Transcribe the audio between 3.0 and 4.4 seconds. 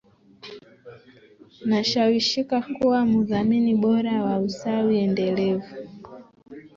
mudhamini bora wa